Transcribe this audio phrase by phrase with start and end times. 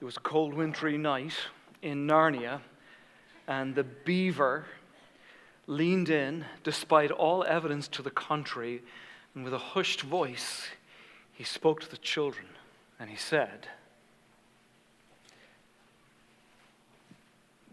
[0.00, 1.34] It was a cold, wintry night
[1.82, 2.60] in Narnia,
[3.46, 4.64] and the beaver
[5.66, 8.82] leaned in, despite all evidence to the contrary,
[9.34, 10.68] and with a hushed voice,
[11.34, 12.46] he spoke to the children,
[12.98, 13.68] and he said,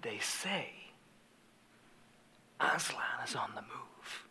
[0.01, 0.69] They say
[2.59, 4.25] Aslan is on the move.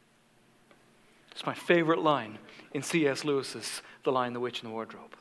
[1.32, 2.38] It's my favorite line
[2.72, 3.24] in C.S.
[3.24, 5.16] Lewis's The Lion, the Witch, and the Wardrobe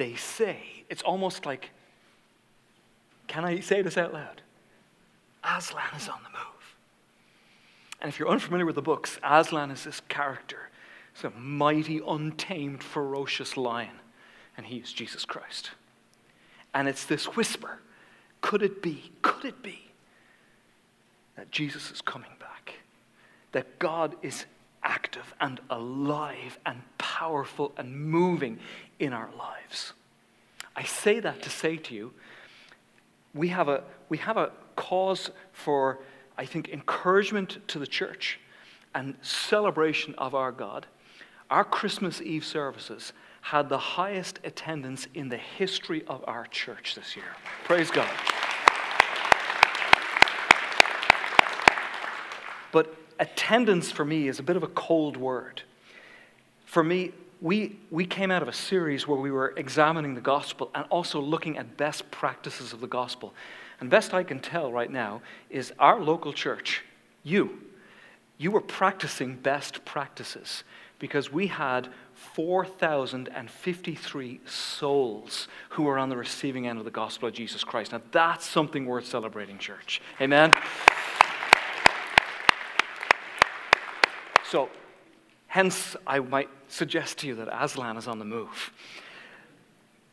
[0.00, 0.62] they say.
[0.88, 1.72] It's almost like,
[3.26, 4.40] can I say this out loud?
[5.44, 6.74] Aslan is on the move.
[8.00, 10.70] And if you're unfamiliar with the books, Aslan is this character.
[11.12, 14.00] He's a mighty, untamed, ferocious lion.
[14.56, 15.72] And he is Jesus Christ.
[16.72, 17.80] And it's this whisper
[18.40, 19.90] could it be, could it be
[21.36, 22.76] that Jesus is coming back?
[23.52, 24.46] That God is
[24.82, 28.58] active and alive and powerful and moving
[28.98, 29.92] in our lives.
[30.74, 32.12] I say that to say to you,
[33.34, 36.00] we have a, we have a cause for,
[36.38, 38.40] I think, encouragement to the church
[38.94, 40.86] and celebration of our God.
[41.50, 43.12] Our Christmas Eve services
[43.42, 47.24] had the highest attendance in the history of our church this year.
[47.64, 48.08] Praise God.
[52.72, 55.62] But attendance for me is a bit of a cold word.
[56.64, 60.70] For me, we, we came out of a series where we were examining the gospel
[60.74, 63.34] and also looking at best practices of the gospel.
[63.80, 66.82] And best I can tell right now is our local church,
[67.22, 67.60] you,
[68.38, 70.64] you were practicing best practices
[70.98, 77.34] because we had 4,053 souls who were on the receiving end of the gospel of
[77.34, 77.92] Jesus Christ.
[77.92, 80.02] Now, that's something worth celebrating, church.
[80.20, 80.52] Amen?
[84.50, 84.68] So,
[85.46, 88.72] hence, I might suggest to you that Aslan is on the move.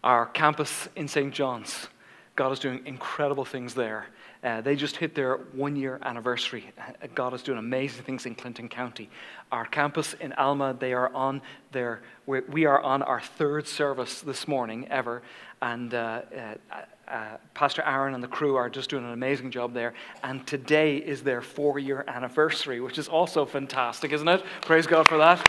[0.03, 1.33] Our campus in St.
[1.33, 1.87] John's,
[2.35, 4.05] God is doing incredible things there.
[4.43, 6.65] Uh, they just hit their one year anniversary.
[6.79, 9.09] Uh, God is doing amazing things in Clinton County.
[9.51, 14.47] Our campus in Alma, they are on their, we are on our third service this
[14.47, 15.23] morning ever.
[15.63, 16.21] And uh,
[16.71, 19.93] uh uh, Pastor Aaron and the crew are just doing an amazing job there.
[20.23, 24.43] And today is their four year anniversary, which is also fantastic, isn't it?
[24.61, 25.45] Praise God for that.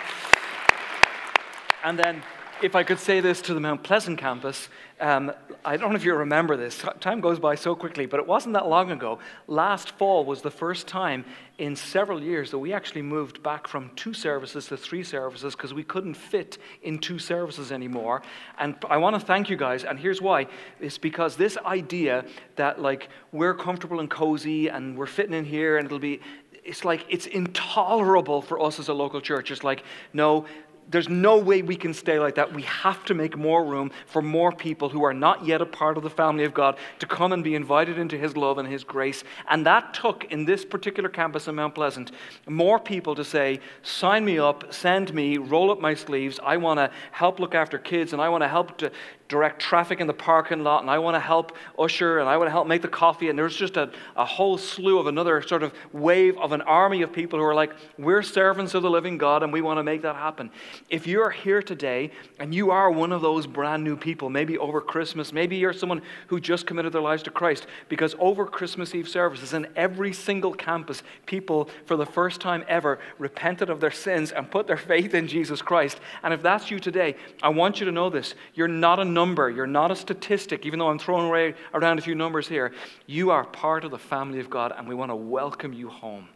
[1.84, 2.22] And then
[2.62, 4.68] if I could say this to the Mount Pleasant campus,
[5.00, 5.32] um,
[5.64, 6.84] I don't know if you remember this.
[7.00, 9.18] Time goes by so quickly, but it wasn't that long ago.
[9.46, 11.24] Last fall was the first time
[11.58, 15.72] in several years that we actually moved back from two services to three services because
[15.72, 18.22] we couldn't fit in two services anymore.
[18.58, 20.46] And I want to thank you guys, and here's why.
[20.80, 22.24] It's because this idea
[22.56, 26.20] that, like, we're comfortable and cozy and we're fitting in here and it'll be
[26.68, 29.50] it's like it's intolerable for us as a local church.
[29.50, 30.44] It's like, no,
[30.88, 32.52] there's no way we can stay like that.
[32.52, 35.96] We have to make more room for more people who are not yet a part
[35.96, 38.84] of the family of God to come and be invited into His love and His
[38.84, 39.22] grace.
[39.48, 42.12] And that took, in this particular campus in Mount Pleasant,
[42.46, 46.40] more people to say, sign me up, send me, roll up my sleeves.
[46.42, 48.90] I want to help look after kids and I want to help to
[49.28, 52.48] direct traffic in the parking lot and I want to help usher and I want
[52.48, 53.28] to help make the coffee.
[53.28, 57.02] And there's just a, a whole slew of another sort of wave of an army
[57.02, 59.82] of people who are like, we're servants of the living God and we want to
[59.82, 60.50] make that happen.
[60.88, 64.80] If you're here today and you are one of those brand new people, maybe over
[64.80, 69.08] Christmas, maybe you're someone who just committed their lives to Christ, because over Christmas Eve
[69.08, 74.32] services in every single campus, people for the first time ever repented of their sins
[74.32, 76.00] and put their faith in Jesus Christ.
[76.22, 78.34] And if that's you today, I want you to know this.
[78.54, 82.14] You're not a number, you're not a statistic, even though I'm throwing around a few
[82.14, 82.70] numbers here.
[83.06, 86.28] You are part of the family of God, and we want to welcome you home.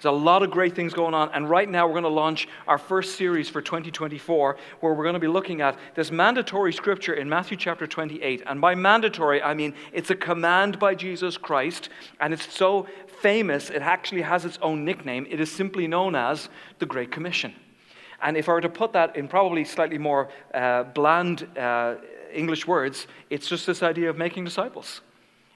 [0.00, 1.28] There's a lot of great things going on.
[1.34, 5.20] And right now, we're going to launch our first series for 2024, where we're going
[5.20, 8.42] to be looking at this mandatory scripture in Matthew chapter 28.
[8.46, 11.90] And by mandatory, I mean it's a command by Jesus Christ,
[12.20, 12.86] and it's so
[13.20, 15.26] famous, it actually has its own nickname.
[15.28, 16.48] It is simply known as
[16.78, 17.54] the Great Commission.
[18.22, 21.96] And if I were to put that in probably slightly more uh, bland uh,
[22.32, 25.00] English words, it's just this idea of making disciples.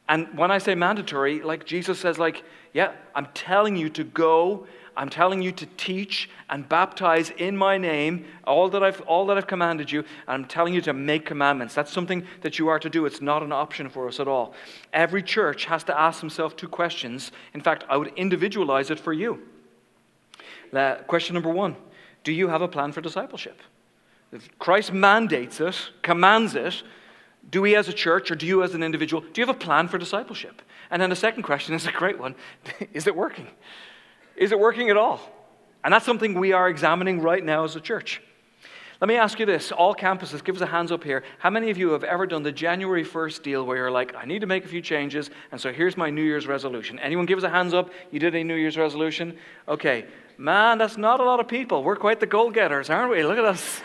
[0.09, 4.67] And when I say mandatory, like Jesus says, like, yeah, I'm telling you to go,
[4.97, 9.37] I'm telling you to teach and baptize in my name, all that I've all that
[9.37, 11.75] I've commanded you, and I'm telling you to make commandments.
[11.75, 13.07] That's something that you are to do.
[13.07, 14.55] It's not an option for us at all.
[14.93, 17.33] Every church has to ask themselves two questions.
[17.55, 19.41] In fact, I would individualize it for you.
[21.07, 21.77] Question number one
[22.23, 23.61] Do you have a plan for discipleship?
[24.35, 26.83] If Christ mandates it, commands it,
[27.51, 29.59] do we as a church or do you as an individual, do you have a
[29.59, 30.61] plan for discipleship?
[30.91, 32.35] And then the second question is a great one
[32.93, 33.47] Is it working?
[34.37, 35.21] Is it working at all?
[35.85, 38.21] And that's something we are examining right now as a church.
[39.01, 41.23] Let me ask you this all campuses, give us a hands up here.
[41.39, 44.25] How many of you have ever done the January 1st deal where you're like, I
[44.25, 46.99] need to make a few changes, and so here's my New Year's resolution?
[46.99, 47.91] Anyone give us a hands up?
[48.11, 49.37] You did a New Year's resolution?
[49.69, 50.07] Okay.
[50.37, 51.85] Man, that's not a lot of people.
[51.85, 53.23] We're quite the goal getters, aren't we?
[53.23, 53.83] Look at us.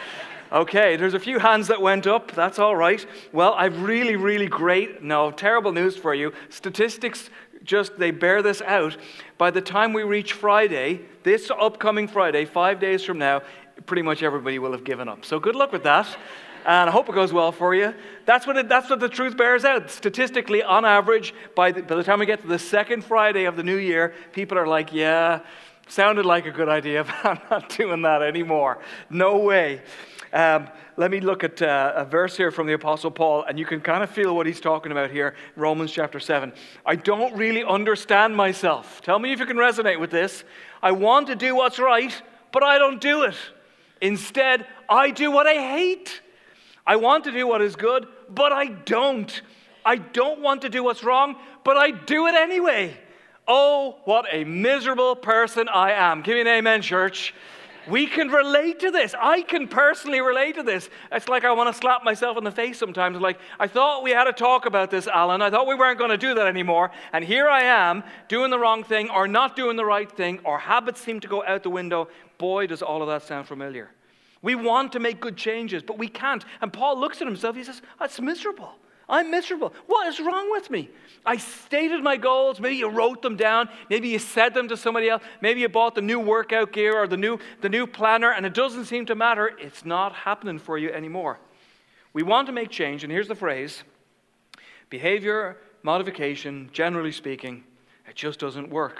[0.51, 2.31] Okay, there's a few hands that went up.
[2.31, 3.05] That's all right.
[3.31, 6.33] Well, I've really, really great, no, terrible news for you.
[6.49, 7.29] Statistics
[7.63, 8.97] just, they bear this out.
[9.37, 13.43] By the time we reach Friday, this upcoming Friday, five days from now,
[13.85, 15.23] pretty much everybody will have given up.
[15.23, 16.07] So good luck with that.
[16.65, 17.93] And I hope it goes well for you.
[18.25, 19.91] That's what, it, that's what the truth bears out.
[19.91, 23.55] Statistically, on average, by the, by the time we get to the second Friday of
[23.55, 25.41] the new year, people are like, yeah,
[25.87, 28.79] sounded like a good idea, but I'm not doing that anymore.
[29.09, 29.81] No way.
[30.31, 33.65] Um, let me look at uh, a verse here from the Apostle Paul, and you
[33.65, 36.53] can kind of feel what he's talking about here, Romans chapter 7.
[36.85, 39.01] I don't really understand myself.
[39.01, 40.43] Tell me if you can resonate with this.
[40.83, 42.13] I want to do what's right,
[42.51, 43.35] but I don't do it.
[44.01, 46.21] Instead, I do what I hate.
[46.85, 49.41] I want to do what is good, but I don't.
[49.85, 52.95] I don't want to do what's wrong, but I do it anyway.
[53.47, 56.21] Oh, what a miserable person I am.
[56.21, 57.33] Give me an amen, church.
[57.87, 59.15] We can relate to this.
[59.19, 60.89] I can personally relate to this.
[61.11, 63.17] It's like I want to slap myself in the face sometimes.
[63.19, 65.41] Like, I thought we had a talk about this, Alan.
[65.41, 66.91] I thought we weren't going to do that anymore.
[67.13, 70.59] And here I am doing the wrong thing or not doing the right thing, or
[70.59, 72.09] habits seem to go out the window.
[72.37, 73.91] Boy, does all of that sound familiar.
[74.41, 76.45] We want to make good changes, but we can't.
[76.61, 78.73] And Paul looks at himself, he says, That's miserable.
[79.09, 79.73] I'm miserable.
[79.87, 80.89] What is wrong with me?
[81.25, 82.59] I stated my goals.
[82.59, 83.67] Maybe you wrote them down.
[83.89, 85.23] Maybe you said them to somebody else.
[85.41, 88.53] Maybe you bought the new workout gear or the new, the new planner, and it
[88.53, 89.51] doesn't seem to matter.
[89.59, 91.39] It's not happening for you anymore.
[92.13, 93.83] We want to make change, and here's the phrase
[94.89, 97.63] behavior modification, generally speaking,
[98.07, 98.99] it just doesn't work.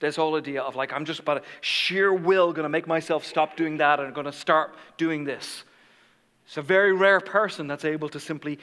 [0.00, 3.56] This whole idea of like, I'm just by sheer will going to make myself stop
[3.56, 5.64] doing that and going to start doing this.
[6.46, 8.58] It's a very rare person that's able to simply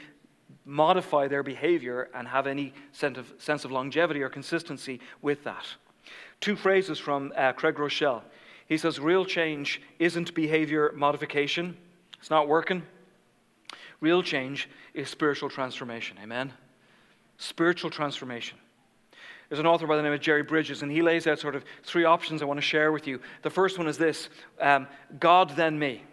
[0.65, 5.65] modify their behavior and have any sense of, sense of longevity or consistency with that.
[6.39, 8.21] Two phrases from uh, Craig Groeschel.
[8.67, 11.77] He says, Real change isn't behavior modification,
[12.19, 12.83] it's not working.
[13.99, 16.17] Real change is spiritual transformation.
[16.21, 16.51] Amen?
[17.37, 18.57] Spiritual transformation.
[19.49, 21.65] There's an author by the name of Jerry Bridges, and he lays out sort of
[21.83, 23.19] three options I want to share with you.
[23.41, 24.29] The first one is this
[24.59, 24.87] um,
[25.19, 26.03] God, then me.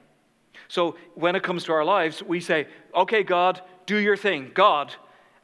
[0.66, 4.52] So when it comes to our lives, we say, Okay, God, do your thing.
[4.52, 4.94] God,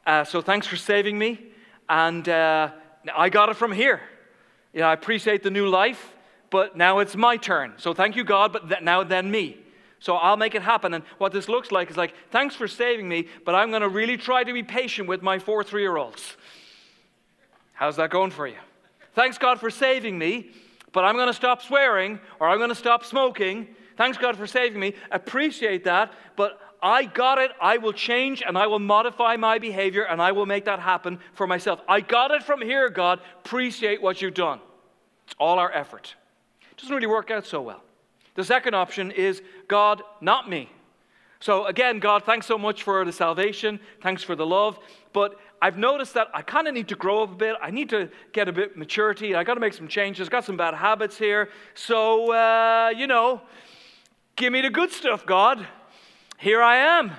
[0.05, 1.41] uh, so thanks for saving me.
[1.89, 2.69] And uh,
[3.13, 4.01] I got it from here.
[4.71, 6.13] You know, I appreciate the new life,
[6.51, 7.73] but now it's my turn.
[7.77, 9.57] So thank you, God, but th- now then me.
[9.99, 10.93] So I'll make it happen.
[10.93, 13.89] And what this looks like is like, thanks for saving me, but I'm going to
[13.89, 16.37] really try to be patient with my four three year olds.
[17.73, 18.57] How's that going for you?
[19.13, 20.51] Thanks, God, for saving me,
[20.91, 23.67] but I'm going to stop swearing or I'm going to stop smoking.
[23.97, 24.93] Thanks, God, for saving me.
[25.09, 27.49] Appreciate that, but I got it.
[27.59, 31.17] I will change and I will modify my behavior and I will make that happen
[31.33, 31.81] for myself.
[31.89, 33.19] I got it from here, God.
[33.43, 34.59] Appreciate what you've done.
[35.25, 36.13] It's all our effort.
[36.69, 37.81] It doesn't really work out so well.
[38.35, 40.69] The second option is God, not me.
[41.39, 43.79] So again, God, thanks so much for the salvation.
[44.03, 44.77] Thanks for the love.
[45.11, 47.55] But I've noticed that I kind of need to grow up a bit.
[47.63, 49.33] I need to get a bit maturity.
[49.33, 50.29] I got to make some changes.
[50.29, 51.49] Got some bad habits here.
[51.73, 53.41] So, uh, you know,
[54.35, 55.65] give me the good stuff, God
[56.37, 57.11] here I am.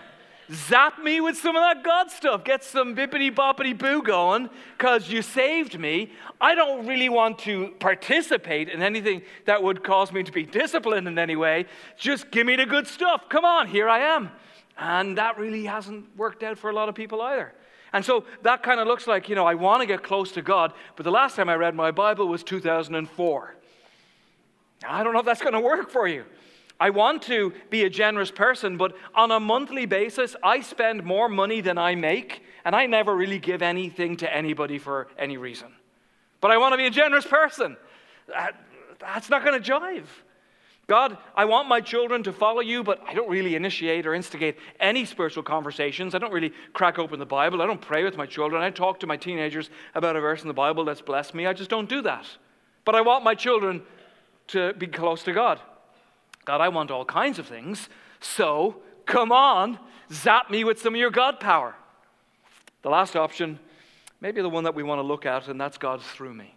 [0.52, 2.44] Zap me with some of that God stuff.
[2.44, 6.12] Get some bippity boppity boo going because you saved me.
[6.40, 11.08] I don't really want to participate in anything that would cause me to be disciplined
[11.08, 11.66] in any way.
[11.96, 13.28] Just give me the good stuff.
[13.28, 14.30] Come on, here I am.
[14.78, 17.52] And that really hasn't worked out for a lot of people either.
[17.92, 20.42] And so that kind of looks like, you know, I want to get close to
[20.42, 23.54] God, but the last time I read my Bible was 2004.
[24.86, 26.24] I don't know if that's going to work for you.
[26.78, 31.28] I want to be a generous person, but on a monthly basis, I spend more
[31.28, 35.68] money than I make, and I never really give anything to anybody for any reason.
[36.40, 37.76] But I want to be a generous person.
[38.28, 38.54] That,
[38.98, 40.04] that's not going to jive.
[40.86, 44.56] God, I want my children to follow you, but I don't really initiate or instigate
[44.78, 46.14] any spiritual conversations.
[46.14, 47.60] I don't really crack open the Bible.
[47.60, 48.62] I don't pray with my children.
[48.62, 51.46] I talk to my teenagers about a verse in the Bible that's blessed me.
[51.46, 52.26] I just don't do that.
[52.84, 53.82] But I want my children
[54.48, 55.60] to be close to God.
[56.46, 57.90] God, I want all kinds of things.
[58.20, 59.78] So come on,
[60.10, 61.74] zap me with some of your God power.
[62.82, 63.58] The last option,
[64.20, 66.54] maybe the one that we want to look at, and that's God through me.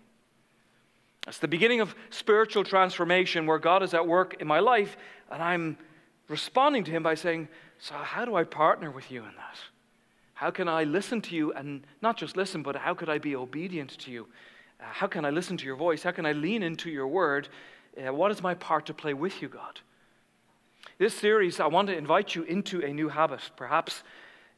[1.27, 4.95] It's the beginning of spiritual transformation where God is at work in my life,
[5.29, 5.77] and I'm
[6.27, 9.57] responding to Him by saying, So, how do I partner with you in that?
[10.33, 13.35] How can I listen to you and not just listen, but how could I be
[13.35, 14.27] obedient to you?
[14.79, 16.01] Uh, how can I listen to your voice?
[16.01, 17.49] How can I lean into your word
[17.97, 19.79] uh, what is my part to play with you, God?
[20.97, 23.39] This series, I want to invite you into a new habit.
[23.55, 24.03] Perhaps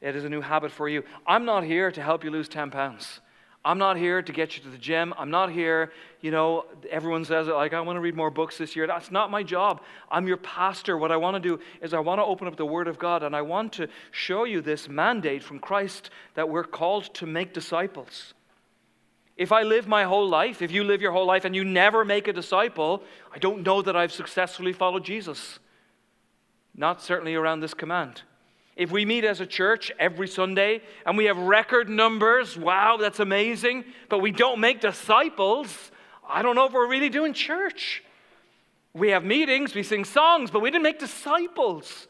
[0.00, 1.04] it is a new habit for you.
[1.26, 3.20] I'm not here to help you lose 10 pounds.
[3.64, 5.14] I'm not here to get you to the gym.
[5.16, 8.58] I'm not here, you know, everyone says it like, I want to read more books
[8.58, 8.88] this year.
[8.88, 9.82] That's not my job.
[10.10, 10.98] I'm your pastor.
[10.98, 13.22] What I want to do is I want to open up the Word of God
[13.22, 17.54] and I want to show you this mandate from Christ that we're called to make
[17.54, 18.34] disciples.
[19.36, 22.04] If I live my whole life, if you live your whole life and you never
[22.04, 23.02] make a disciple,
[23.34, 25.58] I don't know that I've successfully followed Jesus.
[26.74, 28.22] Not certainly around this command.
[28.76, 33.20] If we meet as a church every Sunday and we have record numbers, wow, that's
[33.20, 35.90] amazing, but we don't make disciples,
[36.28, 38.02] I don't know if we're really doing church.
[38.94, 42.06] We have meetings, we sing songs, but we didn't make disciples.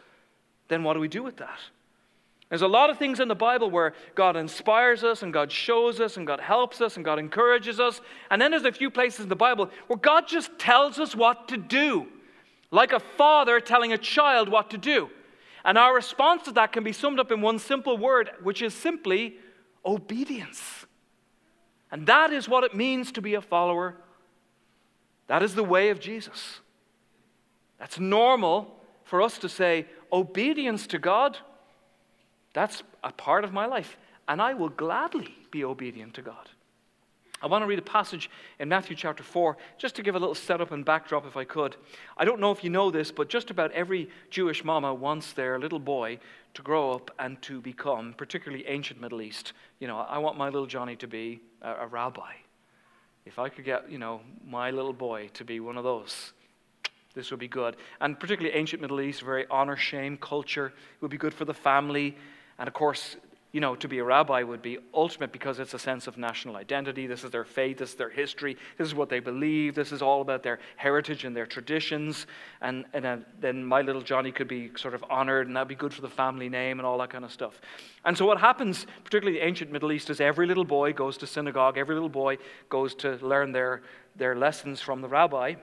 [0.68, 1.58] Then what do we do with that?
[2.52, 6.00] There's a lot of things in the Bible where God inspires us and God shows
[6.00, 8.02] us and God helps us and God encourages us.
[8.30, 11.48] And then there's a few places in the Bible where God just tells us what
[11.48, 12.08] to do,
[12.70, 15.08] like a father telling a child what to do.
[15.64, 18.74] And our response to that can be summed up in one simple word, which is
[18.74, 19.38] simply
[19.82, 20.84] obedience.
[21.90, 23.96] And that is what it means to be a follower.
[25.28, 26.60] That is the way of Jesus.
[27.78, 31.38] That's normal for us to say, obedience to God,
[32.52, 33.96] that's a part of my life.
[34.28, 36.48] And I will gladly be obedient to God.
[37.42, 38.30] I want to read a passage
[38.60, 41.74] in Matthew chapter 4, just to give a little setup and backdrop if I could.
[42.16, 45.58] I don't know if you know this, but just about every Jewish mama wants their
[45.58, 46.20] little boy
[46.54, 49.54] to grow up and to become, particularly ancient Middle East.
[49.80, 52.32] You know, I want my little Johnny to be a, a rabbi.
[53.26, 56.32] If I could get, you know, my little boy to be one of those,
[57.14, 57.76] this would be good.
[58.00, 61.54] And particularly ancient Middle East, very honor shame culture, it would be good for the
[61.54, 62.16] family.
[62.58, 63.16] And of course,
[63.52, 66.56] you know, to be a rabbi would be ultimate because it's a sense of national
[66.56, 67.06] identity.
[67.06, 70.00] This is their faith, this is their history, this is what they believe, this is
[70.00, 72.26] all about their heritage and their traditions.
[72.62, 75.92] And, and then my little Johnny could be sort of honored, and that'd be good
[75.92, 77.60] for the family name and all that kind of stuff.
[78.06, 81.26] And so, what happens, particularly the ancient Middle East, is every little boy goes to
[81.26, 82.38] synagogue, every little boy
[82.70, 83.82] goes to learn their,
[84.16, 85.54] their lessons from the rabbi.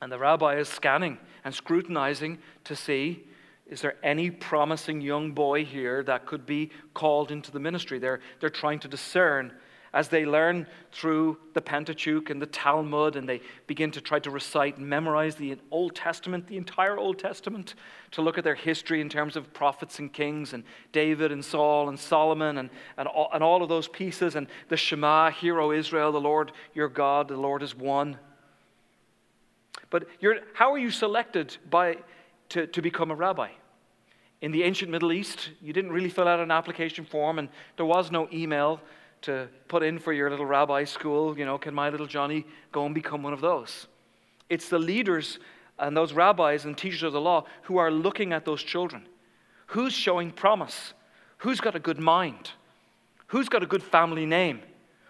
[0.00, 3.24] And the rabbi is scanning and scrutinizing to see
[3.68, 7.98] is there any promising young boy here that could be called into the ministry?
[7.98, 9.52] They're, they're trying to discern
[9.92, 14.30] as they learn through the Pentateuch and the Talmud and they begin to try to
[14.30, 17.74] recite and memorize the Old Testament, the entire Old Testament,
[18.12, 21.88] to look at their history in terms of prophets and kings and David and Saul
[21.88, 25.72] and Solomon and, and, all, and all of those pieces and the Shema, Hear, O
[25.72, 28.18] Israel, the Lord your God, the Lord is one.
[29.90, 30.06] But
[30.52, 31.96] how are you selected by
[32.50, 33.50] to, to become a rabbi.
[34.40, 37.86] In the ancient Middle East, you didn't really fill out an application form, and there
[37.86, 38.80] was no email
[39.22, 41.36] to put in for your little rabbi school.
[41.36, 43.88] You know, can my little Johnny go and become one of those?
[44.48, 45.38] It's the leaders
[45.78, 49.06] and those rabbis and teachers of the law who are looking at those children.
[49.68, 50.94] Who's showing promise?
[51.38, 52.52] Who's got a good mind?
[53.28, 54.62] Who's got a good family name?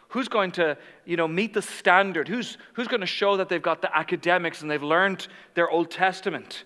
[0.09, 2.29] Who's going to, you know, meet the standard?
[2.29, 5.91] Who's, who's going to show that they've got the academics and they've learned their Old
[5.91, 6.65] Testament?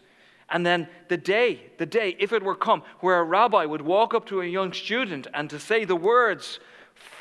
[0.52, 4.12] And then the day, the day, if it were come, where a rabbi would walk
[4.12, 6.60] up to a young student and to say the words,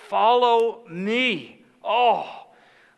[0.09, 1.63] Follow me.
[1.81, 2.25] Oh,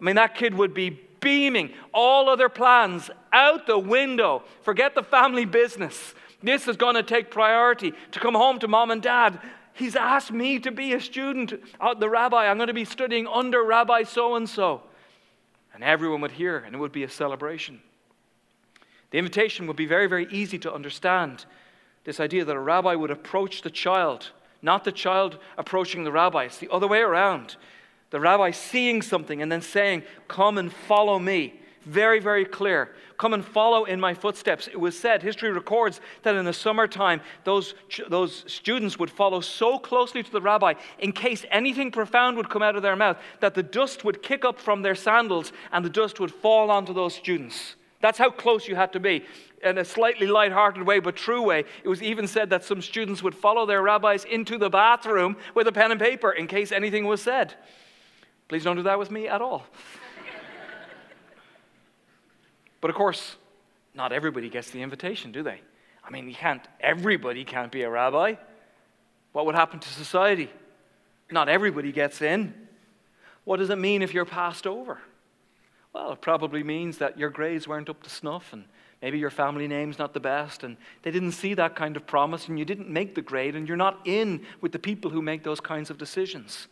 [0.02, 1.72] I mean, that kid would be beaming.
[1.94, 4.42] All other plans out the window.
[4.64, 6.16] Forget the family business.
[6.42, 9.40] This is going to take priority to come home to mom and dad.
[9.74, 12.48] He's asked me to be a student, uh, the rabbi.
[12.48, 14.82] I'm going to be studying under Rabbi so and so.
[15.74, 17.80] And everyone would hear, and it would be a celebration.
[19.14, 21.46] The invitation would be very, very easy to understand.
[22.04, 24.32] This idea that a rabbi would approach the child,
[24.64, 26.46] not the child approaching the rabbi.
[26.46, 27.56] It's the other way around.
[28.10, 31.62] The rabbi seeing something and then saying, Come and follow me.
[31.86, 32.96] Very, very clear.
[33.20, 34.68] Come and follow in my footsteps.
[34.68, 37.76] It was said, history records that in the summertime, those,
[38.10, 42.64] those students would follow so closely to the rabbi in case anything profound would come
[42.64, 45.90] out of their mouth that the dust would kick up from their sandals and the
[45.90, 47.76] dust would fall onto those students.
[48.04, 49.24] That's how close you had to be.
[49.64, 53.24] In a slightly light-hearted way, but true way, it was even said that some students
[53.24, 57.06] would follow their rabbis into the bathroom with a pen and paper in case anything
[57.06, 57.54] was said.
[58.50, 59.66] Please don't do that with me at all.
[62.82, 63.38] but of course,
[63.96, 65.62] not everybody gets the invitation, do they?
[66.04, 68.36] I mean, you can't, everybody can't be a rabbi.
[69.32, 70.50] What would happen to society?
[71.32, 72.54] Not everybody gets in.
[73.46, 75.00] What does it mean if you're passed over?
[75.94, 78.66] Well, it probably means that your grades weren't up to snuff and
[79.02, 82.48] maybe your family name's not the best and they didn't see that kind of promise
[82.48, 85.44] and you didn't make the grade and you're not in with the people who make
[85.44, 86.68] those kinds of decisions.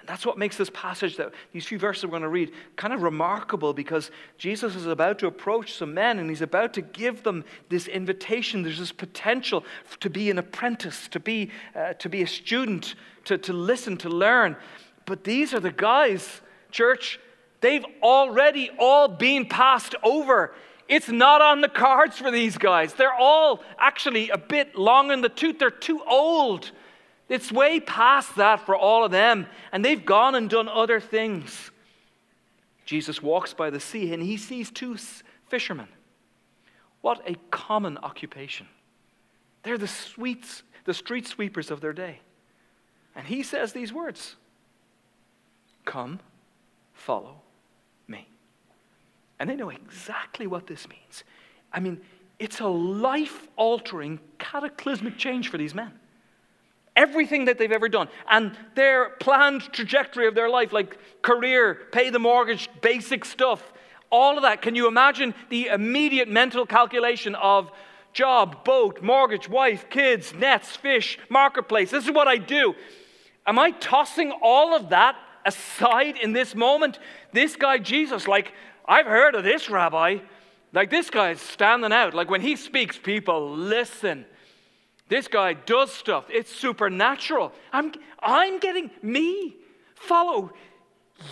[0.00, 2.92] And that's what makes this passage, that these few verses we're going to read, kind
[2.92, 7.22] of remarkable because Jesus is about to approach some men and he's about to give
[7.22, 8.62] them this invitation.
[8.62, 9.64] There's this potential
[10.00, 14.08] to be an apprentice, to be, uh, to be a student, to, to listen, to
[14.08, 14.56] learn.
[15.04, 17.20] But these are the guys, church,
[17.60, 20.54] they've already all been passed over.
[20.88, 22.94] It's not on the cards for these guys.
[22.94, 25.58] They're all actually a bit long in the tooth.
[25.58, 26.70] They're too old.
[27.28, 29.46] It's way past that for all of them.
[29.70, 31.70] And they've gone and done other things.
[32.86, 34.96] Jesus walks by the sea and he sees two
[35.48, 35.88] fishermen.
[37.02, 38.66] What a common occupation.
[39.62, 42.20] They're the, sweets, the street sweepers of their day.
[43.14, 44.36] And he says these words
[45.84, 46.20] Come,
[46.94, 47.42] follow
[49.38, 51.24] and they know exactly what this means.
[51.72, 52.00] I mean,
[52.38, 55.92] it's a life altering, cataclysmic change for these men.
[56.96, 62.10] Everything that they've ever done and their planned trajectory of their life, like career, pay
[62.10, 63.72] the mortgage, basic stuff,
[64.10, 64.62] all of that.
[64.62, 67.70] Can you imagine the immediate mental calculation of
[68.12, 71.90] job, boat, mortgage, wife, kids, nets, fish, marketplace?
[71.90, 72.74] This is what I do.
[73.46, 76.98] Am I tossing all of that aside in this moment?
[77.32, 78.52] This guy, Jesus, like,
[78.88, 80.18] I've heard of this rabbi.
[80.72, 82.14] Like, this guy's standing out.
[82.14, 84.24] Like, when he speaks, people listen.
[85.08, 86.24] This guy does stuff.
[86.30, 87.52] It's supernatural.
[87.72, 89.56] I'm, I'm getting me.
[89.94, 90.52] Follow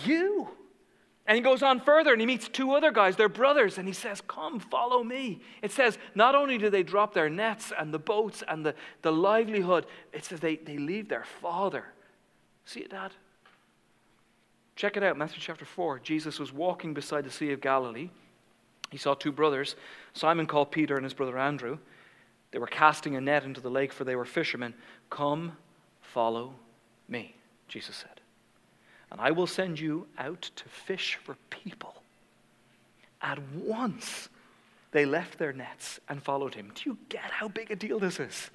[0.05, 0.49] you.
[1.27, 3.93] And he goes on further and he meets two other guys, they're brothers, and he
[3.93, 5.41] says, Come, follow me.
[5.61, 9.11] It says, not only do they drop their nets and the boats and the, the
[9.11, 11.83] livelihood, it says they, they leave their father.
[12.63, 13.11] See it, Dad?
[14.77, 15.99] Check it out, Matthew chapter 4.
[15.99, 18.11] Jesus was walking beside the Sea of Galilee.
[18.91, 19.75] He saw two brothers,
[20.13, 21.79] Simon called Peter and his brother Andrew.
[22.51, 24.75] They were casting a net into the lake, for they were fishermen.
[25.09, 25.53] Come,
[26.01, 26.53] follow
[27.09, 27.35] me,
[27.67, 28.21] Jesus said.
[29.11, 31.95] And I will send you out to fish for people.
[33.19, 34.29] At once,
[34.91, 36.71] they left their nets and followed him.
[36.75, 38.51] Do you get how big a deal this is?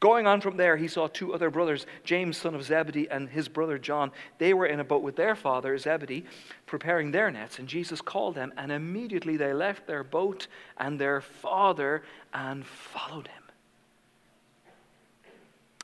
[0.00, 3.48] Going on from there, he saw two other brothers, James, son of Zebedee, and his
[3.48, 4.10] brother John.
[4.38, 6.24] They were in a boat with their father, Zebedee,
[6.64, 10.46] preparing their nets, and Jesus called them, and immediately they left their boat
[10.78, 13.42] and their father and followed him.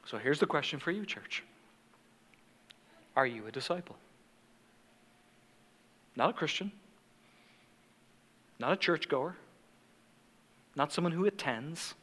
[0.07, 1.44] So here's the question for you, church
[3.14, 3.96] Are you a disciple?
[6.16, 6.72] Not a Christian,
[8.59, 9.37] not a churchgoer,
[10.74, 11.94] not someone who attends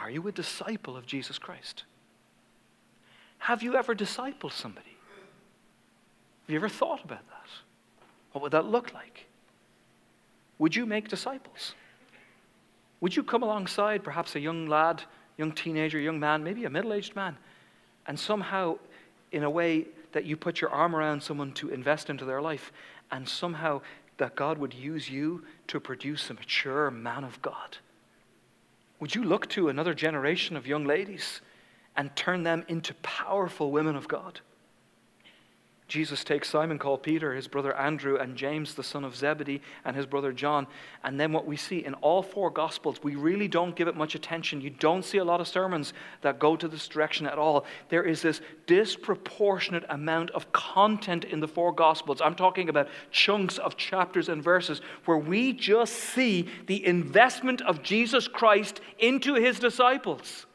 [0.00, 1.84] are you a disciple of Jesus Christ?
[3.38, 4.96] Have you ever discipled somebody?
[6.46, 7.48] Have you ever thought about that?
[8.32, 9.26] What would that look like?
[10.58, 11.74] Would you make disciples?
[13.00, 15.02] Would you come alongside perhaps a young lad,
[15.36, 17.36] young teenager, young man, maybe a middle aged man,
[18.06, 18.78] and somehow,
[19.32, 22.72] in a way that you put your arm around someone to invest into their life,
[23.10, 23.80] and somehow
[24.16, 27.78] that God would use you to produce a mature man of God?
[29.00, 31.40] Would you look to another generation of young ladies
[31.96, 34.40] and turn them into powerful women of God?
[35.90, 39.96] Jesus takes Simon called Peter, his brother Andrew, and James, the son of Zebedee, and
[39.96, 40.68] his brother John.
[41.02, 44.14] And then what we see in all four Gospels, we really don't give it much
[44.14, 44.60] attention.
[44.60, 47.66] You don't see a lot of sermons that go to this direction at all.
[47.88, 52.20] There is this disproportionate amount of content in the four Gospels.
[52.20, 57.82] I'm talking about chunks of chapters and verses where we just see the investment of
[57.82, 60.46] Jesus Christ into his disciples.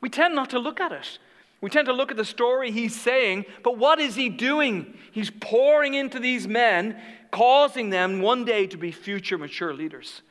[0.00, 1.20] We tend not to look at it.
[1.62, 4.98] We tend to look at the story he's saying, but what is he doing?
[5.12, 10.22] He's pouring into these men, causing them one day to be future mature leaders,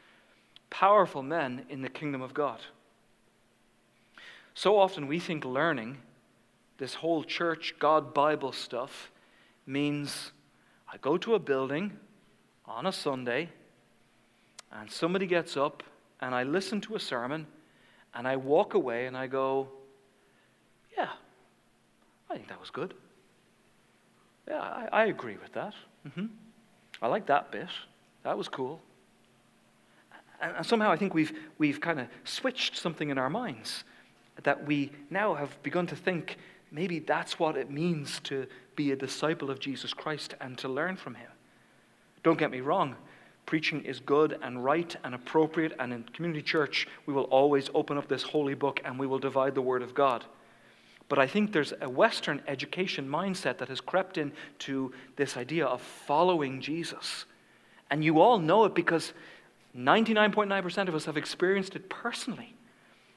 [0.70, 2.60] powerful men in the kingdom of God.
[4.54, 6.00] So often we think learning
[6.78, 9.10] this whole church, God, Bible stuff
[9.66, 10.34] means
[10.92, 11.98] I go to a building
[12.66, 13.48] on a Sunday
[14.70, 15.82] and somebody gets up
[16.20, 17.48] and I listen to a sermon
[18.14, 19.70] and I walk away and I go,
[20.98, 21.10] yeah,
[22.30, 22.94] I think that was good.
[24.48, 25.74] Yeah, I, I agree with that.
[26.08, 26.26] Mm-hmm.
[27.02, 27.70] I like that bit.
[28.24, 28.82] That was cool.
[30.42, 33.84] And, and somehow I think we've, we've kind of switched something in our minds
[34.44, 36.38] that we now have begun to think
[36.72, 40.96] maybe that's what it means to be a disciple of Jesus Christ and to learn
[40.96, 41.30] from him.
[42.24, 42.96] Don't get me wrong.
[43.46, 47.98] Preaching is good and right and appropriate, and in community church, we will always open
[47.98, 50.24] up this holy book and we will divide the Word of God.
[51.12, 55.82] But I think there's a Western education mindset that has crept into this idea of
[55.82, 57.26] following Jesus.
[57.90, 59.12] And you all know it because
[59.78, 62.56] 99.9% of us have experienced it personally.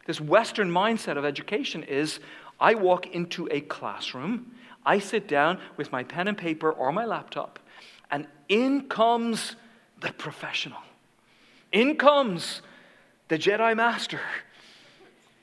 [0.06, 2.18] This Western mindset of education is
[2.58, 7.04] I walk into a classroom, I sit down with my pen and paper or my
[7.04, 7.60] laptop,
[8.10, 9.54] and in comes
[10.00, 10.82] the professional.
[11.70, 12.60] In comes
[13.28, 14.20] the Jedi Master.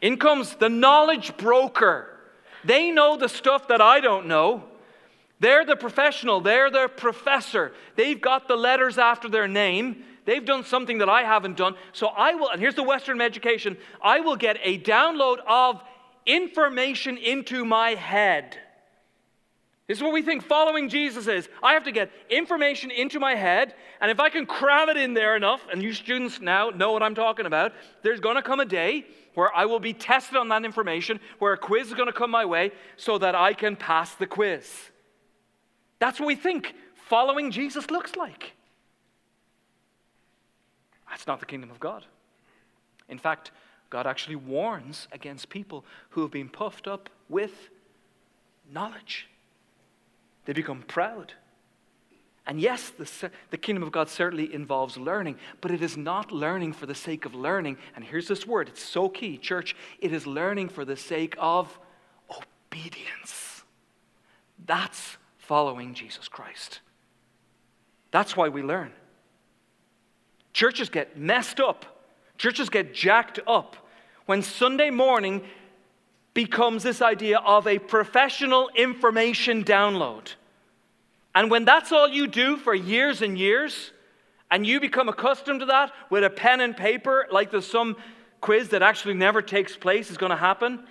[0.01, 2.10] In comes the knowledge broker.
[2.63, 4.63] They know the stuff that I don't know.
[5.39, 7.73] They're the professional, they're the professor.
[7.95, 10.03] They've got the letters after their name.
[10.25, 11.75] They've done something that I haven't done.
[11.93, 15.81] So I will, and here's the Western education I will get a download of
[16.27, 18.55] information into my head.
[19.87, 21.49] This is what we think following Jesus is.
[21.61, 25.13] I have to get information into my head, and if I can cram it in
[25.13, 28.59] there enough, and you students now know what I'm talking about, there's going to come
[28.59, 32.07] a day where I will be tested on that information, where a quiz is going
[32.07, 34.69] to come my way so that I can pass the quiz.
[35.99, 36.75] That's what we think
[37.07, 38.53] following Jesus looks like.
[41.09, 42.05] That's not the kingdom of God.
[43.09, 43.51] In fact,
[43.89, 47.69] God actually warns against people who have been puffed up with
[48.71, 49.27] knowledge.
[50.45, 51.33] They become proud.
[52.47, 56.73] And yes, the, the kingdom of God certainly involves learning, but it is not learning
[56.73, 57.77] for the sake of learning.
[57.95, 59.75] And here's this word it's so key, church.
[59.99, 61.79] It is learning for the sake of
[62.29, 63.63] obedience.
[64.65, 66.81] That's following Jesus Christ.
[68.09, 68.91] That's why we learn.
[70.53, 71.85] Churches get messed up,
[72.37, 73.75] churches get jacked up
[74.25, 75.41] when Sunday morning
[76.33, 80.33] becomes this idea of a professional information download.
[81.33, 83.91] And when that's all you do for years and years,
[84.51, 87.95] and you become accustomed to that with a pen and paper, like there's some
[88.41, 90.83] quiz that actually never takes place is going to happen,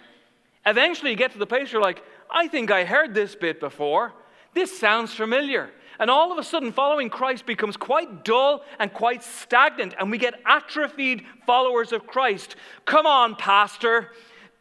[0.64, 3.60] eventually you get to the place where you're like, I think I heard this bit
[3.60, 4.14] before.
[4.54, 5.70] This sounds familiar.
[5.98, 10.16] And all of a sudden, following Christ becomes quite dull and quite stagnant, and we
[10.16, 12.56] get atrophied followers of Christ.
[12.86, 14.12] Come on, Pastor,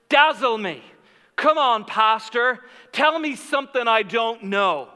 [0.09, 0.83] dazzle me.
[1.37, 2.59] Come on, Pastor,
[2.91, 4.89] tell me something I don't know.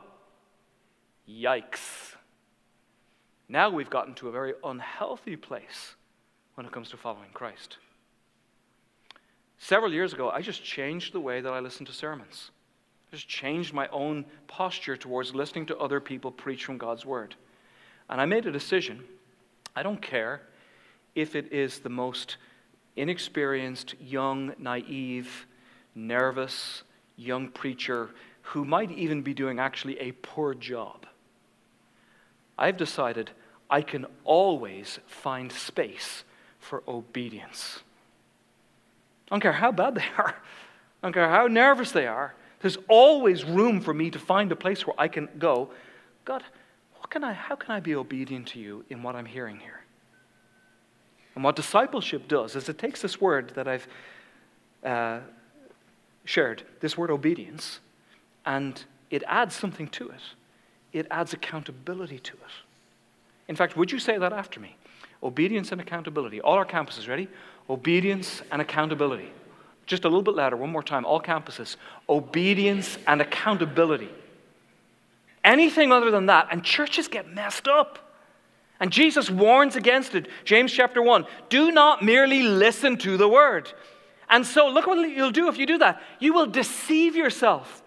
[1.29, 2.15] Yikes.
[3.47, 5.95] Now we've gotten to a very unhealthy place
[6.55, 7.77] when it comes to following Christ.
[9.57, 12.51] Several years ago, I just changed the way that I listen to sermons
[13.13, 17.35] I just changed my own posture towards listening to other people preach from God's Word.
[18.09, 19.03] And I made a decision.
[19.75, 20.41] I don't care
[21.13, 22.37] if it is the most
[22.95, 25.45] inexperienced, young, naive,
[25.93, 26.81] nervous
[27.15, 28.09] young preacher
[28.41, 31.05] who might even be doing actually a poor job.
[32.63, 33.29] I've decided
[33.69, 36.23] I can always find space
[36.59, 37.83] for obedience.
[39.27, 40.35] I don't care how bad they are,
[41.01, 42.33] I don't care how nervous they are.
[42.61, 45.71] There's always room for me to find a place where I can go,
[46.23, 46.41] God,
[46.99, 49.81] what can I, how can I be obedient to you in what I'm hearing here?
[51.35, 53.87] And what discipleship does is it takes this word that I've
[54.85, 55.19] uh,
[56.23, 57.81] shared, this word obedience,
[58.45, 60.21] and it adds something to it.
[60.93, 62.51] It adds accountability to it.
[63.47, 64.75] In fact, would you say that after me?
[65.21, 66.39] Obedience and accountability.
[66.39, 67.27] All our campuses, ready?
[67.69, 69.31] Obedience and accountability.
[69.85, 71.75] Just a little bit louder, one more time, all campuses.
[72.07, 74.09] Obedience and accountability.
[75.43, 77.99] Anything other than that, and churches get messed up.
[78.79, 80.27] And Jesus warns against it.
[80.45, 83.71] James chapter 1 Do not merely listen to the word.
[84.29, 86.01] And so, look what you'll do if you do that.
[86.19, 87.83] You will deceive yourself.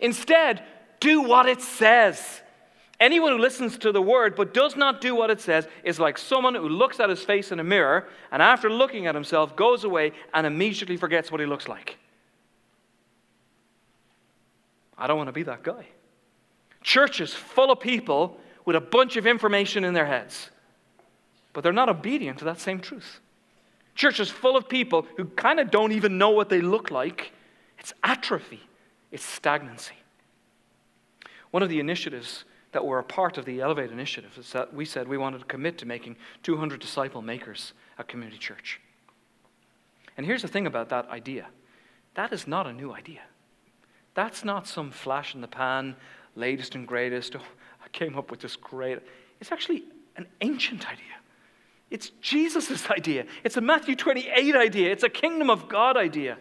[0.00, 0.62] Instead,
[1.00, 2.40] do what it says.
[3.00, 6.18] Anyone who listens to the word but does not do what it says is like
[6.18, 9.84] someone who looks at his face in a mirror and after looking at himself goes
[9.84, 11.96] away and immediately forgets what he looks like.
[14.98, 15.86] I don't want to be that guy.
[16.82, 20.50] Churches full of people with a bunch of information in their heads,
[21.54, 23.20] but they're not obedient to that same truth.
[23.94, 27.32] Churches full of people who kind of don't even know what they look like.
[27.78, 28.60] It's atrophy,
[29.10, 29.94] it's stagnancy.
[31.50, 34.84] One of the initiatives that were a part of the Elevate initiative is that we
[34.84, 38.80] said we wanted to commit to making 200 disciple makers at Community Church.
[40.16, 41.46] And here's the thing about that idea
[42.14, 43.20] that is not a new idea.
[44.14, 45.96] That's not some flash in the pan,
[46.34, 47.36] latest and greatest.
[47.36, 47.42] Oh,
[47.84, 48.98] I came up with this great.
[49.40, 49.84] It's actually
[50.16, 51.04] an ancient idea.
[51.90, 53.26] It's Jesus' idea.
[53.44, 54.90] It's a Matthew 28 idea.
[54.90, 56.38] It's a kingdom of God idea.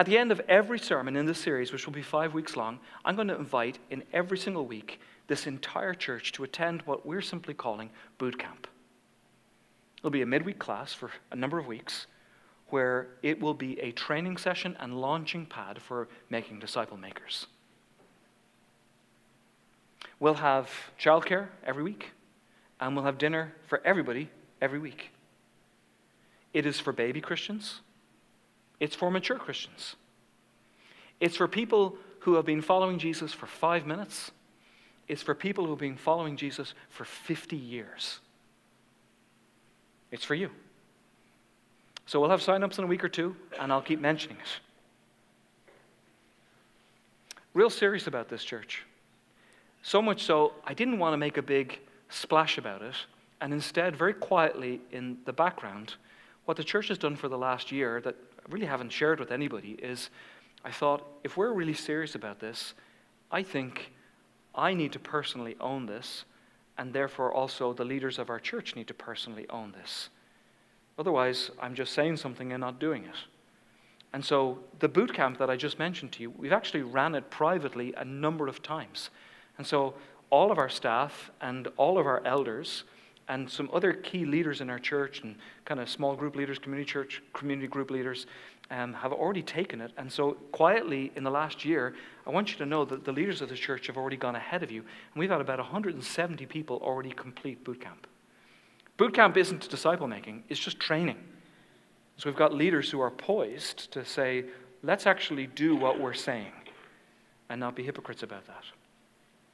[0.00, 2.78] At the end of every sermon in this series, which will be five weeks long,
[3.04, 7.20] I'm going to invite in every single week this entire church to attend what we're
[7.20, 8.66] simply calling boot camp.
[9.98, 12.06] It'll be a midweek class for a number of weeks
[12.68, 17.46] where it will be a training session and launching pad for making disciple makers.
[20.18, 22.12] We'll have childcare every week,
[22.80, 24.30] and we'll have dinner for everybody
[24.62, 25.10] every week.
[26.54, 27.82] It is for baby Christians,
[28.80, 29.96] it's for mature Christians.
[31.20, 34.30] It's for people who have been following Jesus for five minutes.
[35.06, 38.20] It's for people who have been following Jesus for 50 years.
[40.10, 40.50] It's for you.
[42.06, 44.60] So we'll have sign-ups in a week or two, and I'll keep mentioning it.
[47.54, 48.84] Real serious about this church.
[49.82, 52.94] So much so, I didn't want to make a big splash about it,
[53.40, 55.94] and instead, very quietly in the background,
[56.44, 58.16] what the church has done for the last year that
[58.50, 60.10] really haven't shared with anybody is
[60.64, 62.74] I thought, if we're really serious about this,
[63.30, 63.92] I think
[64.54, 66.24] I need to personally own this,
[66.76, 70.10] and therefore also the leaders of our church need to personally own this.
[70.98, 73.16] Otherwise, I'm just saying something and not doing it.
[74.12, 77.30] And so the boot camp that I just mentioned to you, we've actually ran it
[77.30, 79.10] privately a number of times.
[79.56, 79.94] And so
[80.30, 82.84] all of our staff and all of our elders
[83.30, 86.90] and some other key leaders in our church and kind of small group leaders, community
[86.90, 88.26] church, community group leaders
[88.72, 89.92] um, have already taken it.
[89.96, 91.94] And so, quietly in the last year,
[92.26, 94.64] I want you to know that the leaders of the church have already gone ahead
[94.64, 94.80] of you.
[94.80, 98.08] And we've had about 170 people already complete boot camp.
[98.96, 101.18] Boot camp isn't disciple making, it's just training.
[102.16, 104.46] So, we've got leaders who are poised to say,
[104.82, 106.52] let's actually do what we're saying
[107.48, 108.64] and not be hypocrites about that.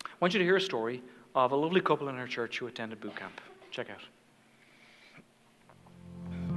[0.07, 1.03] I want you to hear a story
[1.35, 3.39] of a lovely couple in our church who attended boot camp.
[3.77, 4.01] Check out.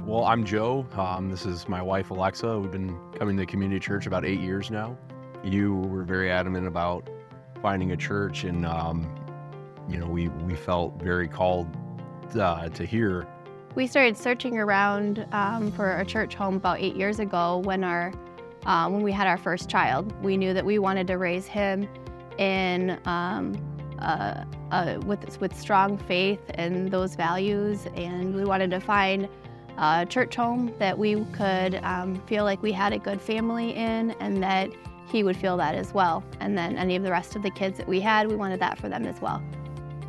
[0.06, 0.86] Well, I'm Joe.
[0.94, 2.58] Um, this is my wife, Alexa.
[2.58, 4.96] We've been coming to community church about eight years now.
[5.44, 7.10] You were very adamant about
[7.60, 9.14] finding a church, and um,
[9.86, 11.68] you know, we we felt very called
[12.40, 13.26] uh, to here.
[13.74, 18.14] We started searching around um, for a church home about eight years ago when our
[18.64, 20.10] uh, when we had our first child.
[20.24, 21.86] We knew that we wanted to raise him
[22.38, 23.54] in um,
[24.00, 29.28] uh, uh, with, with strong faith and those values, and we wanted to find
[29.78, 34.10] a church home that we could um, feel like we had a good family in
[34.12, 34.70] and that
[35.10, 36.22] he would feel that as well.
[36.38, 38.78] And then any of the rest of the kids that we had, we wanted that
[38.78, 39.42] for them as well.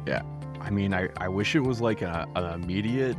[0.06, 0.22] Yeah.
[0.60, 3.18] I mean, I, I wish it was like a, an immediate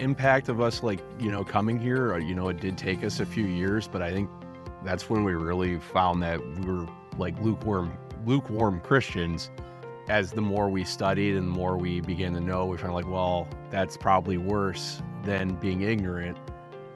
[0.00, 2.18] impact of us, like, you know, coming here.
[2.18, 4.28] You know, it did take us a few years, but I think
[4.84, 9.50] that's when we really found that we were like lukewarm, lukewarm Christians
[10.08, 13.08] as the more we studied and the more we began to know, we found like,
[13.08, 16.36] well, that's probably worse than being ignorant.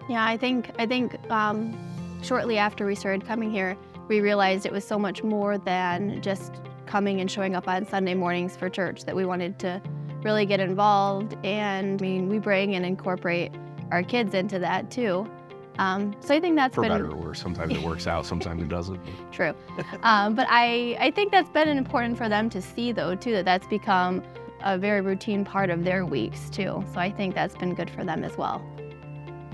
[0.08, 1.76] Yeah, I think I think um,
[2.22, 3.76] shortly after we started coming here,
[4.08, 6.54] we realized it was so much more than just
[6.86, 9.04] coming and showing up on Sunday mornings for church.
[9.04, 9.82] That we wanted to
[10.22, 13.52] really get involved, and I mean, we bring and incorporate
[13.90, 15.30] our kids into that too.
[15.78, 17.40] Um, so I think that's for been better or worse.
[17.40, 19.00] Sometimes it works out, sometimes it doesn't.
[19.32, 19.54] True,
[20.02, 23.44] um, but I I think that's been important for them to see though too that
[23.44, 24.22] that's become
[24.64, 26.84] a very routine part of their weeks too.
[26.92, 28.62] So I think that's been good for them as well.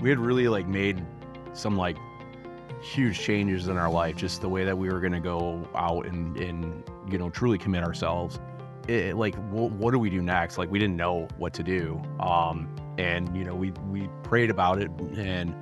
[0.01, 1.05] We had really like made
[1.53, 1.97] some like
[2.81, 6.05] huge changes in our life, just the way that we were going to go out
[6.07, 8.39] and and you know truly commit ourselves.
[8.87, 10.57] It, like what, what do we do next?
[10.57, 12.01] Like we didn't know what to do.
[12.19, 15.53] Um, and you know we we prayed about it and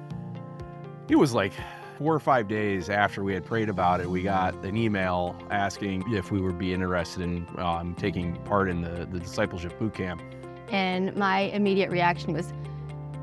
[1.07, 1.53] it was like
[1.97, 6.03] four or five days after we had prayed about it, we got an email asking
[6.13, 10.21] if we would be interested in um, taking part in the, the discipleship boot camp.
[10.69, 12.51] And my immediate reaction was,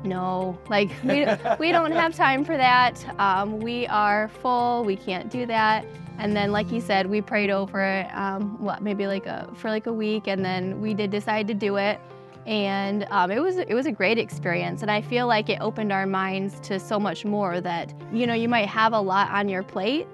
[0.03, 1.25] no, like we,
[1.59, 3.03] we don't have time for that.
[3.19, 4.83] Um, we are full.
[4.83, 5.85] We can't do that.
[6.17, 9.69] And then, like you said, we prayed over it, um, what maybe like a for
[9.69, 11.99] like a week, and then we did decide to do it
[12.45, 15.91] and um, it was it was a great experience and i feel like it opened
[15.91, 19.47] our minds to so much more that you know you might have a lot on
[19.47, 20.07] your plate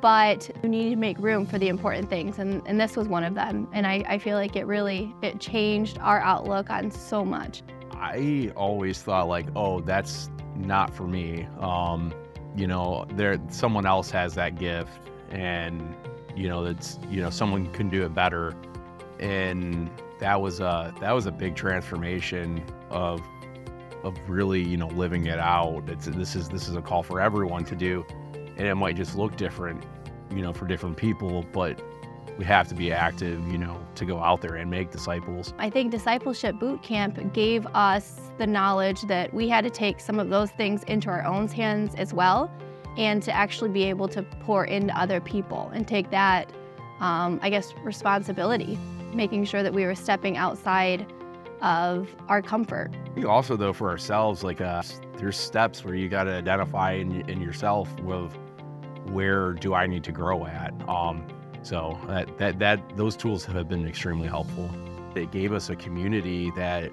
[0.00, 3.24] but you need to make room for the important things and, and this was one
[3.24, 3.66] of them.
[3.72, 7.62] And I, I feel like it really it changed our outlook on so much.
[7.92, 11.48] I always thought like oh that's not for me.
[11.58, 12.14] Um,
[12.54, 14.92] you know there someone else has that gift
[15.30, 15.94] and
[16.34, 18.54] you know that's you know someone can do it better.
[19.18, 23.20] And that was a that was a big transformation of
[24.02, 25.88] of really you know living it out.
[25.88, 28.04] It's this is this is a call for everyone to do,
[28.56, 29.84] and it might just look different,
[30.30, 31.82] you know, for different people, but
[32.38, 35.54] we have to be active, you know, to go out there and make disciples.
[35.58, 40.20] I think discipleship boot camp gave us the knowledge that we had to take some
[40.20, 42.50] of those things into our own hands as well,
[42.96, 46.50] and to actually be able to pour into other people and take that,
[47.00, 48.78] um, I guess, responsibility
[49.16, 51.10] making sure that we were stepping outside
[51.62, 52.90] of our comfort.
[53.26, 54.82] Also, though, for ourselves, like uh,
[55.16, 58.36] there's steps where you got to identify in, in yourself with
[59.06, 60.74] where do I need to grow at.
[60.88, 61.26] Um,
[61.62, 64.70] so that, that that those tools have been extremely helpful.
[65.16, 66.92] It gave us a community that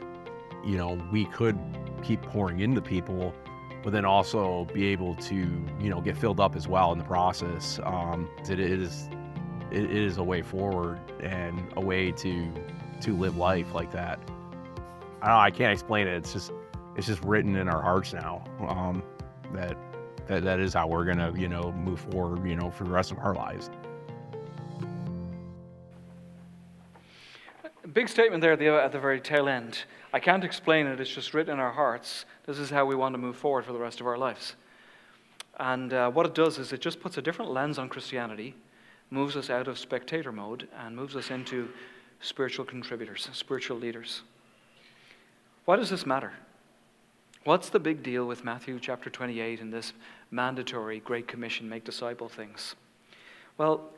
[0.65, 1.59] you know we could
[2.01, 3.36] keep pouring into people
[3.83, 7.03] but then also be able to, you know, get filled up as well in the
[7.03, 7.79] process.
[7.83, 9.09] Um, it is,
[9.73, 12.51] it is a way forward and a way to,
[13.01, 14.19] to live life like that.
[15.21, 16.15] I don't I can't explain it.
[16.15, 16.51] It's just,
[16.95, 18.43] it's just written in our hearts now.
[18.67, 19.03] Um,
[19.53, 19.77] that,
[20.27, 23.12] that, that is how we're gonna, you know, move forward, you know, for the rest
[23.12, 23.69] of our lives.
[27.93, 29.79] Big statement there at the, at the very tail end.
[30.13, 32.25] I can't explain it, it's just written in our hearts.
[32.45, 34.55] This is how we want to move forward for the rest of our lives.
[35.59, 38.55] And uh, what it does is it just puts a different lens on Christianity,
[39.13, 41.69] moves us out of spectator mode, and moves us into
[42.19, 44.23] spiritual contributors, spiritual leaders.
[45.65, 46.34] Why does this matter?
[47.43, 49.93] What's the big deal with Matthew chapter 28 and this
[50.32, 52.76] mandatory Great Commission, make disciple things?
[53.58, 53.91] Well,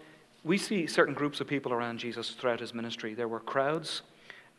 [0.44, 3.14] we see certain groups of people around Jesus throughout his ministry.
[3.14, 4.02] There were crowds,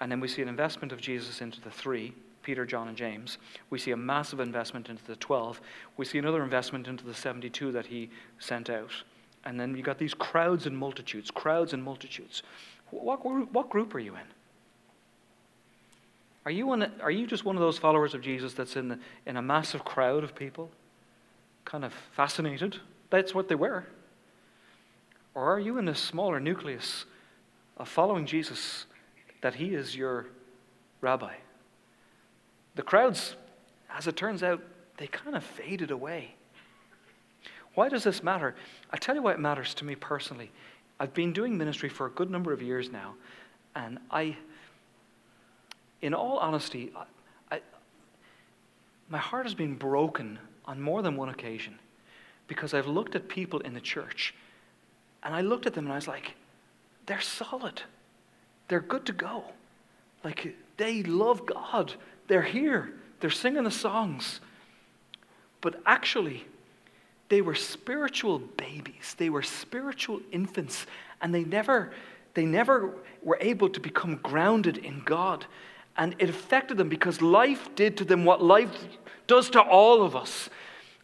[0.00, 3.38] and then we see an investment of Jesus into the three Peter, John, and James.
[3.70, 5.60] We see a massive investment into the 12.
[5.96, 8.92] We see another investment into the 72 that he sent out.
[9.46, 12.42] And then you got these crowds and multitudes, crowds and multitudes.
[12.90, 14.26] What, what group are you in?
[16.44, 18.88] Are you, in a, are you just one of those followers of Jesus that's in,
[18.88, 20.70] the, in a massive crowd of people?
[21.64, 22.80] Kind of fascinated?
[23.10, 23.86] That's what they were.
[25.34, 27.04] Or are you in a smaller nucleus
[27.76, 28.86] of following Jesus
[29.42, 30.26] that he is your
[31.00, 31.34] rabbi?
[32.74, 33.36] The crowds,
[33.96, 34.60] as it turns out,
[34.96, 36.34] they kind of faded away.
[37.76, 38.54] Why does this matter?
[38.90, 40.50] I'll tell you why it matters to me personally.
[40.98, 43.14] I've been doing ministry for a good number of years now,
[43.74, 44.34] and I,
[46.00, 47.60] in all honesty, I, I,
[49.10, 51.78] my heart has been broken on more than one occasion
[52.48, 54.34] because I've looked at people in the church
[55.22, 56.34] and I looked at them and I was like,
[57.04, 57.82] they're solid.
[58.68, 59.44] They're good to go.
[60.24, 61.92] Like, they love God.
[62.26, 62.94] They're here.
[63.20, 64.40] They're singing the songs.
[65.60, 66.46] But actually,
[67.28, 69.14] they were spiritual babies.
[69.16, 70.86] They were spiritual infants.
[71.20, 71.90] And they never,
[72.34, 75.46] they never were able to become grounded in God.
[75.96, 78.70] And it affected them because life did to them what life
[79.26, 80.48] does to all of us.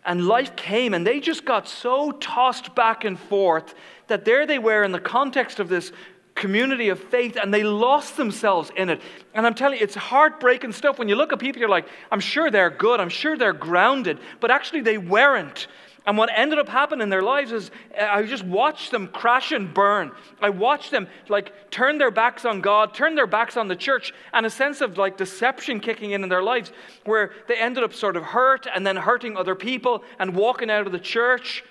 [0.04, 3.74] And life came, and they just got so tossed back and forth
[4.08, 5.92] that there they were in the context of this
[6.34, 9.00] community of faith and they lost themselves in it.
[9.34, 10.98] And I'm telling you, it's heartbreaking stuff.
[10.98, 14.18] When you look at people, you're like, I'm sure they're good, I'm sure they're grounded,
[14.40, 15.66] but actually they weren't.
[16.04, 19.52] And what ended up happening in their lives is uh, I just watched them crash
[19.52, 20.10] and burn.
[20.40, 24.12] I watched them like turn their backs on God, turn their backs on the church,
[24.32, 26.72] and a sense of like deception kicking in in their lives
[27.04, 30.86] where they ended up sort of hurt and then hurting other people and walking out
[30.86, 31.62] of the church.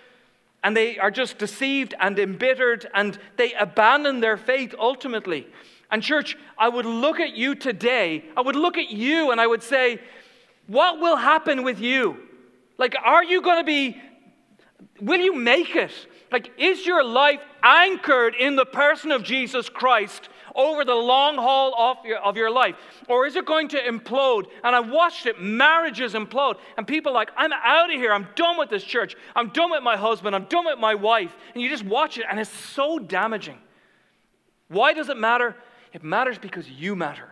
[0.64, 5.48] And they are just deceived and embittered and they abandon their faith ultimately.
[5.90, 9.48] And, church, I would look at you today, I would look at you and I
[9.48, 10.00] would say,
[10.68, 12.16] What will happen with you?
[12.78, 14.02] Like, are you going to be
[15.00, 15.92] Will you make it?
[16.32, 21.74] Like, is your life anchored in the person of Jesus Christ over the long haul
[21.76, 22.76] of your, of your life?
[23.10, 24.46] Or is it going to implode?
[24.64, 26.58] And I watched it, marriages implode.
[26.78, 28.14] And people like, I'm out of here.
[28.14, 29.16] I'm done with this church.
[29.36, 30.36] I'm done with my husband.
[30.36, 31.36] I'm done with my wife.
[31.54, 33.58] And you just watch it, and it's so damaging.
[34.68, 35.56] Why does it matter?
[35.94, 37.30] It matters because you matter.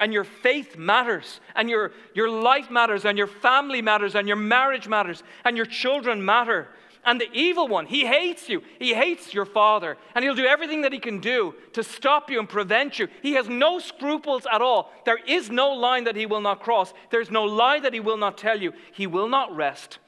[0.00, 4.36] And your faith matters, and your, your life matters, and your family matters, and your
[4.36, 6.68] marriage matters, and your children matter.
[7.04, 8.62] And the evil one, he hates you.
[8.78, 9.96] He hates your father.
[10.14, 13.08] And he'll do everything that he can do to stop you and prevent you.
[13.22, 14.90] He has no scruples at all.
[15.04, 18.16] There is no line that he will not cross, there's no lie that he will
[18.16, 18.72] not tell you.
[18.92, 19.98] He will not rest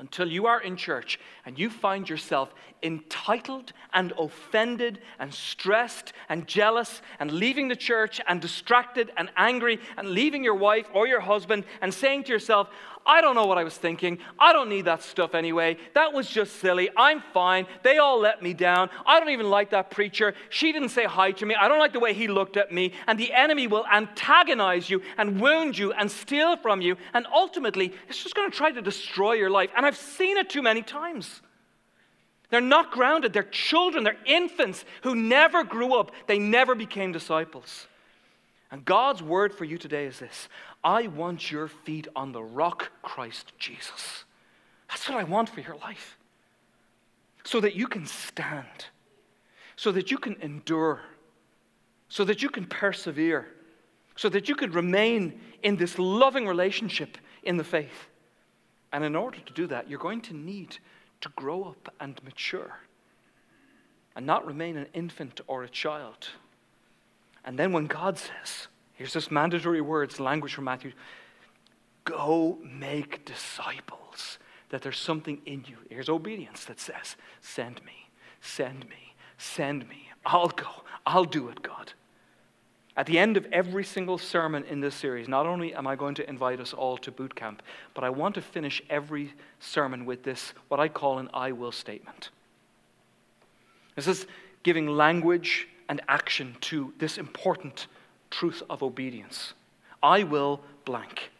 [0.00, 6.48] until you are in church and you find yourself entitled and offended and stressed and
[6.48, 11.20] jealous and leaving the church and distracted and angry and leaving your wife or your
[11.20, 12.68] husband and saying to yourself,
[13.10, 14.18] I don't know what I was thinking.
[14.38, 15.78] I don't need that stuff anyway.
[15.94, 16.90] That was just silly.
[16.96, 17.66] I'm fine.
[17.82, 18.88] They all let me down.
[19.04, 20.32] I don't even like that preacher.
[20.48, 21.56] She didn't say hi to me.
[21.56, 22.92] I don't like the way he looked at me.
[23.08, 26.96] And the enemy will antagonize you and wound you and steal from you.
[27.12, 29.70] And ultimately, it's just going to try to destroy your life.
[29.76, 31.42] And I've seen it too many times.
[32.50, 33.32] They're not grounded.
[33.32, 34.04] They're children.
[34.04, 36.12] They're infants who never grew up.
[36.28, 37.88] They never became disciples.
[38.70, 40.48] And God's word for you today is this
[40.82, 44.24] I want your feet on the rock, Christ Jesus.
[44.88, 46.16] That's what I want for your life.
[47.44, 48.86] So that you can stand,
[49.76, 51.00] so that you can endure,
[52.08, 53.46] so that you can persevere,
[54.16, 58.08] so that you can remain in this loving relationship in the faith.
[58.92, 60.78] And in order to do that, you're going to need
[61.20, 62.80] to grow up and mature
[64.16, 66.28] and not remain an infant or a child.
[67.44, 68.68] And then when God says,
[69.00, 70.92] here's this mandatory words, language from Matthew,
[72.04, 74.38] Go make disciples.
[74.68, 75.78] That there's something in you.
[75.88, 78.10] Here's obedience that says, Send me,
[78.42, 80.10] send me, send me.
[80.26, 80.68] I'll go.
[81.06, 81.94] I'll do it, God.
[82.94, 86.14] At the end of every single sermon in this series, not only am I going
[86.16, 87.62] to invite us all to boot camp,
[87.94, 91.72] but I want to finish every sermon with this, what I call an I will
[91.72, 92.28] statement.
[93.96, 94.26] This is
[94.62, 97.86] giving language and action to this important
[98.30, 99.54] truth of obedience.
[100.02, 101.30] I will blank.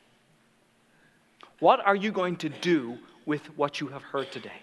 [1.61, 4.63] What are you going to do with what you have heard today?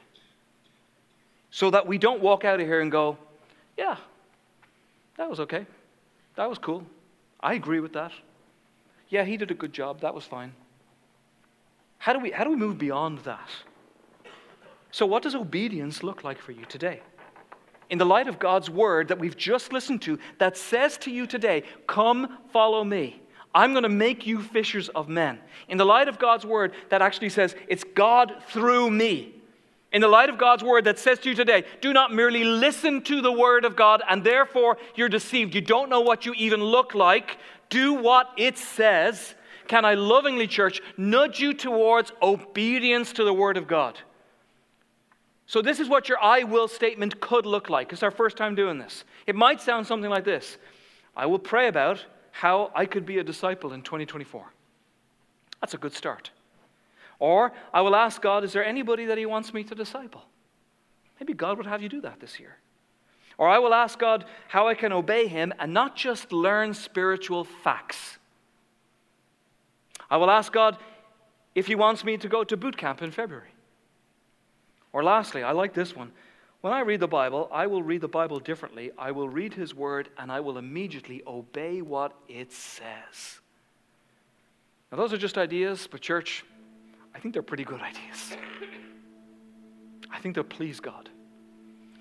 [1.51, 3.17] So that we don't walk out of here and go,
[3.78, 3.97] yeah,
[5.17, 5.65] that was okay.
[6.36, 6.84] That was cool.
[7.39, 8.11] I agree with that.
[9.09, 10.01] Yeah, he did a good job.
[10.01, 10.53] That was fine.
[11.99, 13.49] How do we, how do we move beyond that?
[14.91, 17.01] So, what does obedience look like for you today?
[17.89, 21.25] In the light of God's word that we've just listened to, that says to you
[21.25, 23.21] today, Come, follow me.
[23.55, 25.39] I'm going to make you fishers of men.
[25.67, 29.33] In the light of God's word, that actually says, It's God through me.
[29.91, 33.01] In the light of God's word that says to you today, do not merely listen
[33.03, 35.55] to the word of God and therefore you're deceived.
[35.55, 37.38] You don't know what you even look like.
[37.69, 39.33] Do what it says.
[39.67, 43.97] Can I lovingly, church, nudge you towards obedience to the word of God?
[45.48, 47.93] So, this is what your I will statement could look like.
[47.93, 49.06] It's our first time doing this.
[49.26, 50.58] It might sound something like this
[51.16, 54.45] I will pray about how I could be a disciple in 2024.
[55.62, 56.32] That's a good start.
[57.20, 60.24] Or I will ask God, is there anybody that He wants me to disciple?
[61.20, 62.58] Maybe God would have you do that this year.
[63.38, 67.43] Or I will ask God how I can obey Him and not just learn spiritual
[67.43, 68.18] facts.
[70.10, 70.78] I will ask God
[71.56, 73.50] if He wants me to go to boot camp in February.
[74.98, 76.12] Or lastly, I like this one.
[76.62, 78.89] When I read the Bible, I will read the Bible differently.
[78.98, 83.39] I will read His Word and I will immediately obey what it says.
[84.91, 86.43] Now, those are just ideas, but, church,
[87.14, 88.38] I think they're pretty good ideas.
[90.12, 91.10] I think they'll please God.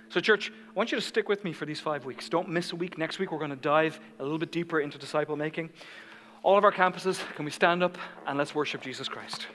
[0.08, 2.30] So, church, I want you to stick with me for these five weeks.
[2.30, 2.96] Don't miss a week.
[2.96, 5.68] Next week, we're going to dive a little bit deeper into disciple making.
[6.42, 9.48] All of our campuses, can we stand up and let's worship Jesus Christ?